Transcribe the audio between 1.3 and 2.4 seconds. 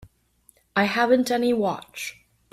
watch.